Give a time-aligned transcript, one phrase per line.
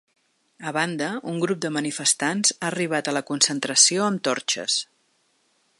[0.69, 4.79] A banda, un grup de manifestants ha arribat a la concentració amb torxes.